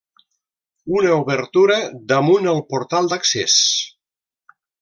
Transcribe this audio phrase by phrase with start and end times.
[0.99, 1.77] Una obertura
[2.13, 3.63] damunt el portal d'accés.